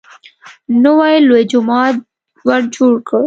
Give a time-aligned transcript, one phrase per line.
[0.83, 1.95] نوی لوی جومات
[2.47, 3.19] ورجوړ کړ.